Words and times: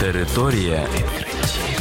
Територія 0.00 0.86
відкриттів. 0.94 1.80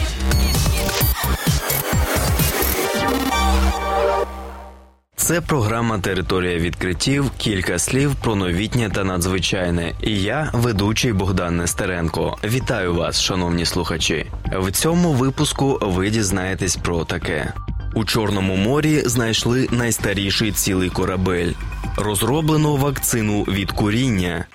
Це 5.16 5.42
програма 5.42 6.00
Територія 6.00 6.58
відкриттів. 6.58 7.32
Кілька 7.38 7.80
слів 7.80 8.16
про 8.16 8.36
новітнє 8.36 8.90
та 8.90 9.04
надзвичайне. 9.04 9.94
І 10.04 10.22
я, 10.22 10.50
ведучий 10.54 11.14
Богдан 11.14 11.58
Нестеренко. 11.58 12.38
Вітаю 12.44 12.94
вас, 12.94 13.22
шановні 13.22 13.66
слухачі. 13.66 14.26
В 14.54 14.72
цьому 14.72 15.14
випуску 15.14 15.80
ви 15.82 16.10
дізнаєтесь 16.10 16.76
про 16.76 17.06
таке: 17.06 17.54
у 17.96 18.06
Чорному 18.06 18.56
морі 18.56 19.00
знайшли 19.00 19.68
найстаріший 19.72 20.52
цілий 20.52 20.90
корабель. 20.90 21.52
Розроблено 21.98 22.76
вакцину 22.76 23.44
від 23.44 23.72
куріння. 23.72 24.46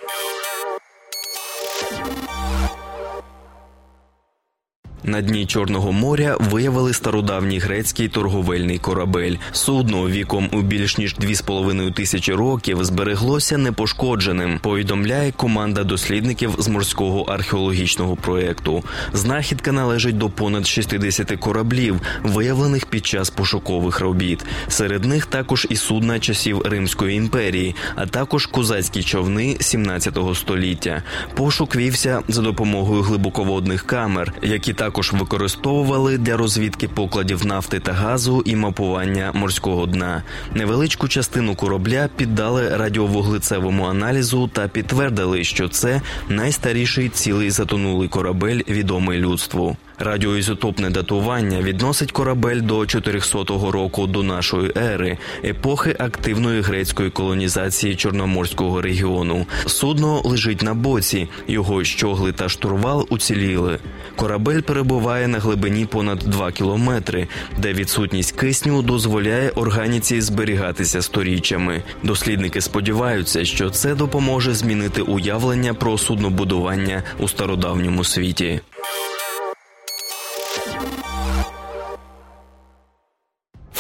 На 5.07 5.21
дні 5.21 5.47
Чорного 5.47 5.93
моря 5.93 6.37
виявили 6.41 6.93
стародавній 6.93 7.59
грецький 7.59 8.09
торговельний 8.09 8.79
корабель. 8.79 9.37
Судно 9.53 10.09
віком 10.09 10.49
у 10.53 10.63
більш 10.63 10.99
ніж 10.99 11.17
2,5 11.17 11.93
тисячі 11.93 12.33
років 12.33 12.85
збереглося 12.85 13.59
непошкодженим. 13.59 14.59
Повідомляє 14.63 15.33
команда 15.33 15.85
дослідників 15.85 16.55
з 16.59 16.69
морського 16.69 17.23
археологічного 17.23 18.17
проєкту. 18.17 18.85
Знахідка 19.13 19.73
належить 19.73 20.19
до 20.19 20.31
понад 20.31 20.67
60 20.67 21.33
кораблів, 21.41 22.01
виявлених 22.23 22.87
під 22.87 23.07
час 23.07 23.31
пошукових 23.31 24.01
робіт. 24.01 24.45
Серед 24.69 25.05
них 25.05 25.27
також 25.27 25.67
і 25.71 25.77
судна 25.77 26.21
часів 26.21 26.63
Римської 26.63 27.17
імперії, 27.17 27.75
а 27.95 28.07
також 28.07 28.47
козацькі 28.47 29.03
човни 29.03 29.57
17 29.61 30.19
століття. 30.35 31.03
Пошук 31.35 31.77
вівся 31.77 32.23
за 32.29 32.43
допомогою 32.43 33.03
глибоководних 33.03 33.87
камер, 33.87 34.33
які 34.43 34.73
також 34.73 34.94
також 34.95 35.13
використовували 35.13 36.19
для 36.19 36.37
розвідки 36.37 36.89
покладів 36.89 37.47
нафти 37.47 37.81
та 37.81 37.93
газу 37.93 38.43
і 38.45 38.57
мапування 38.57 39.31
морського 39.35 39.87
дна. 39.87 40.23
Невеличку 40.55 41.09
частину 41.09 41.55
корабля 41.55 42.09
піддали 42.17 42.77
радіовуглецевому 42.77 43.85
аналізу 43.85 44.49
та 44.53 44.69
підтвердили, 44.69 45.45
що 45.45 45.69
це 45.69 46.01
найстаріший 46.29 47.09
цілий 47.09 47.51
затонулий 47.51 48.09
корабель, 48.09 48.61
відомий 48.69 49.19
людству. 49.19 49.77
Радіоізотопне 49.99 50.91
датування 50.91 51.63
відносить 51.63 52.13
корабель 52.13 52.61
до 52.61 52.87
400 52.87 53.39
року 53.71 54.07
до 54.07 54.23
нашої 54.23 54.73
ери, 54.77 55.19
епохи 55.45 55.97
активної 55.99 56.61
грецької 56.61 57.11
колонізації 57.11 57.97
Чорноморського 57.97 58.83
регіону. 58.83 59.47
Судно 59.67 60.23
лежить 60.25 60.63
на 60.63 60.75
боці, 60.75 61.29
його 61.49 61.85
щогли 61.85 62.33
та 62.33 62.49
штурвал 62.49 63.07
уціліли. 63.11 63.79
Корабель 64.17 64.61
перебуває 64.61 65.29
на 65.29 65.39
глибині 65.39 65.87
понад 65.87 66.19
2 66.19 66.53
кілометри, 66.53 67.29
де 67.59 67.73
відсутність 67.73 68.33
кисню 68.33 68.83
дозволяє 68.83 69.51
органіці 69.51 70.21
зберігатися 70.21 71.03
сторіччями. 71.03 71.83
Дослідники 72.03 72.61
сподіваються, 72.61 73.45
що 73.45 73.71
це 73.71 73.95
допоможе 73.95 74.55
змінити 74.55 75.03
уявлення 75.03 75.75
про 75.75 75.99
суднобудування 75.99 77.03
у 77.19 77.29
стародавньому 77.29 78.05
світі. 78.05 78.61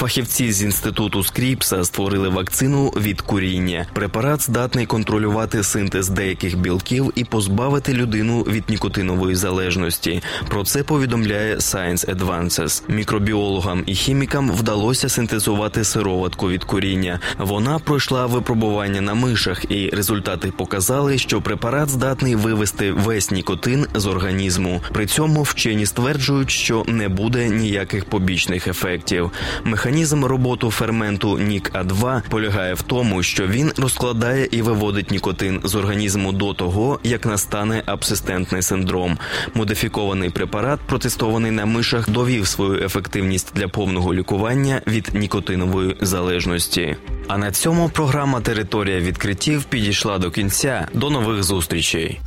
Фахівці 0.05 0.52
з 0.52 0.62
інституту 0.62 1.24
Скріпса 1.24 1.84
створили 1.84 2.28
вакцину 2.28 2.88
від 2.88 3.20
куріння. 3.20 3.86
Препарат 3.92 4.42
здатний 4.42 4.86
контролювати 4.86 5.62
синтез 5.62 6.08
деяких 6.08 6.58
білків 6.58 7.12
і 7.14 7.24
позбавити 7.24 7.92
людину 7.92 8.42
від 8.42 8.64
нікотинової 8.70 9.34
залежності. 9.34 10.22
Про 10.48 10.64
це 10.64 10.82
повідомляє 10.82 11.56
Science 11.56 12.16
Advances. 12.16 12.82
Мікробіологам 12.88 13.82
і 13.86 13.94
хімікам 13.94 14.50
вдалося 14.50 15.09
синтезувати 15.09 15.84
сироватку 15.84 16.48
від 16.48 16.65
куріння. 16.65 17.21
Вона 17.38 17.78
пройшла 17.78 18.26
випробування 18.26 19.00
на 19.00 19.15
мишах, 19.15 19.65
і 19.71 19.91
результати 19.91 20.53
показали, 20.56 21.19
що 21.19 21.41
препарат 21.41 21.88
здатний 21.88 22.34
вивести 22.34 22.92
весь 22.92 23.31
нікотин 23.31 23.86
з 23.94 24.06
організму. 24.06 24.82
При 24.92 25.06
цьому 25.06 25.42
вчені 25.42 25.86
стверджують, 25.86 26.50
що 26.50 26.84
не 26.86 27.09
буде 27.09 27.48
ніяких 27.48 28.04
побічних 28.04 28.69
ефектів. 28.69 29.31
Механізм 29.65 29.94
роботу 30.03 30.71
ферменту 30.71 31.38
нік 31.38 31.71
а 31.72 31.84
2 31.84 32.22
полягає 32.28 32.75
в 32.75 32.82
тому, 32.82 33.22
що 33.22 33.47
він 33.47 33.72
розкладає 33.77 34.49
і 34.50 34.62
виводить 34.62 35.10
нікотин 35.10 35.60
з 35.65 35.75
організму 35.75 36.32
до 36.32 36.55
того, 36.55 37.00
як 37.05 37.27
настане 37.27 37.82
абсистентний 37.87 38.62
синдром. 38.62 39.19
Модифікований 39.54 40.31
препарат, 40.31 40.81
протестований 40.81 41.50
на 41.50 41.66
мишах, 41.66 42.10
довів 42.10 42.47
свою 42.47 42.84
ефективність 42.84 43.53
для 43.54 43.69
повного 43.69 44.15
лікування 44.15 44.81
від 44.87 45.10
нікотинової 45.15 45.97
залежності. 46.00 46.97
А 47.28 47.38
на 47.38 47.50
цьому 47.50 47.88
програма 47.88 48.41
Територія 48.41 49.00
відкриттів 49.00 49.65
підійшла 49.65 50.19
до 50.19 50.31
кінця. 50.31 50.88
До 50.94 51.10
нових 51.10 51.43
зустрічей. 51.43 52.21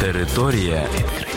Територія 0.00 0.86
відкриттів. 0.94 1.31